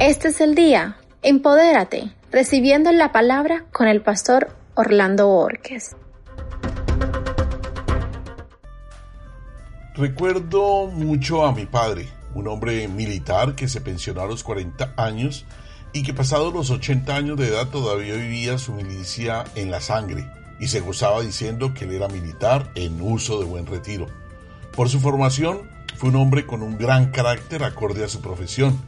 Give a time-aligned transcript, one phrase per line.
[0.00, 0.96] Este es el día.
[1.22, 5.96] Empodérate, recibiendo la palabra con el pastor Orlando Borges.
[9.96, 12.06] Recuerdo mucho a mi padre,
[12.36, 15.44] un hombre militar que se pensionó a los 40 años
[15.92, 20.30] y que pasados los 80 años de edad todavía vivía su milicia en la sangre
[20.60, 24.06] y se gozaba diciendo que él era militar en uso de buen retiro.
[24.76, 28.80] Por su formación, fue un hombre con un gran carácter acorde a su profesión,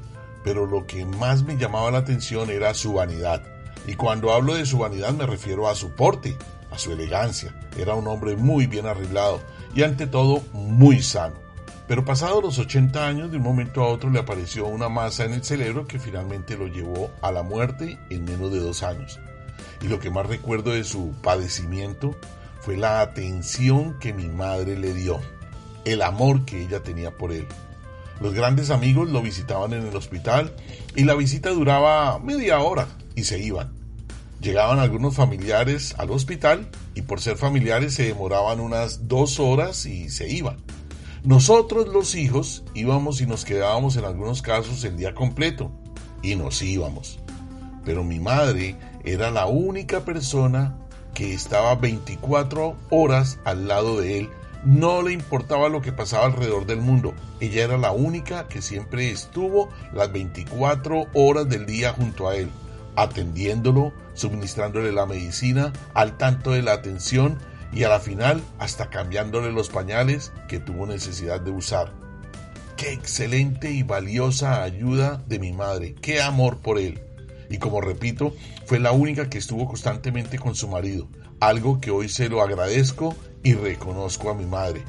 [0.42, 3.42] pero lo que más me llamaba la atención era su vanidad.
[3.86, 6.36] Y cuando hablo de su vanidad me refiero a su porte,
[6.70, 7.54] a su elegancia.
[7.76, 9.40] Era un hombre muy bien arreglado
[9.74, 11.36] y ante todo muy sano.
[11.86, 15.32] Pero pasados los 80 años, de un momento a otro le apareció una masa en
[15.32, 19.18] el cerebro que finalmente lo llevó a la muerte en menos de dos años.
[19.82, 22.16] Y lo que más recuerdo de su padecimiento
[22.60, 25.18] fue la atención que mi madre le dio,
[25.84, 27.48] el amor que ella tenía por él.
[28.20, 30.54] Los grandes amigos lo visitaban en el hospital
[30.94, 33.72] y la visita duraba media hora y se iban.
[34.40, 40.10] Llegaban algunos familiares al hospital y por ser familiares se demoraban unas dos horas y
[40.10, 40.56] se iban.
[41.24, 45.70] Nosotros los hijos íbamos y nos quedábamos en algunos casos el día completo
[46.22, 47.18] y nos íbamos.
[47.84, 50.76] Pero mi madre era la única persona
[51.14, 54.30] que estaba 24 horas al lado de él.
[54.64, 57.14] No le importaba lo que pasaba alrededor del mundo.
[57.40, 62.50] Ella era la única que siempre estuvo las 24 horas del día junto a él,
[62.94, 67.38] atendiéndolo, suministrándole la medicina, al tanto de la atención
[67.72, 71.92] y a la final hasta cambiándole los pañales que tuvo necesidad de usar.
[72.76, 77.00] Qué excelente y valiosa ayuda de mi madre, qué amor por él
[77.50, 78.34] y como repito,
[78.64, 81.08] fue la única que estuvo constantemente con su marido,
[81.40, 84.84] algo que hoy se lo agradezco y reconozco a mi madre.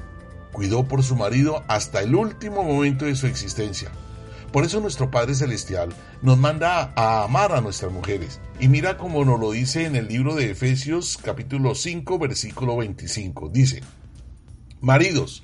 [0.54, 3.92] Cuidó por su marido hasta el último momento de su existencia.
[4.52, 5.90] Por eso nuestro Padre Celestial
[6.22, 8.40] nos manda a amar a nuestras mujeres.
[8.60, 13.50] Y mira como nos lo dice en el libro de Efesios capítulo 5 versículo 25.
[13.50, 13.82] Dice,
[14.82, 15.44] Maridos,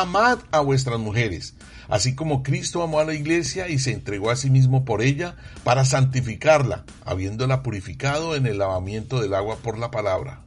[0.00, 1.54] amad a vuestras mujeres,
[1.88, 5.36] así como Cristo amó a la iglesia y se entregó a sí mismo por ella
[5.62, 10.42] para santificarla, habiéndola purificado en el lavamiento del agua por la palabra.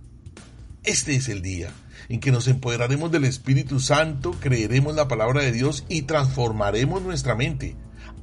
[0.83, 1.69] Este es el día
[2.09, 7.35] en que nos empoderaremos del Espíritu Santo, creeremos la palabra de Dios y transformaremos nuestra
[7.35, 7.75] mente.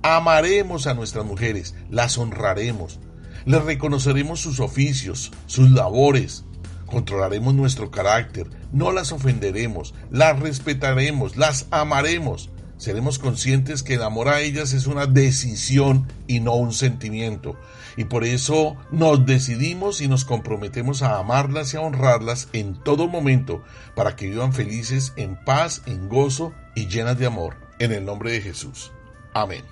[0.02, 3.00] Amaremos a nuestras mujeres, las honraremos,
[3.46, 6.44] les reconoceremos sus oficios, sus labores,
[6.94, 14.28] controlaremos nuestro carácter, no las ofenderemos, las respetaremos, las amaremos seremos conscientes que el amor
[14.28, 17.56] a ellas es una decisión y no un sentimiento.
[17.96, 23.08] Y por eso nos decidimos y nos comprometemos a amarlas y a honrarlas en todo
[23.08, 23.62] momento
[23.94, 27.56] para que vivan felices en paz, en gozo y llenas de amor.
[27.78, 28.92] En el nombre de Jesús.
[29.32, 29.64] Amén.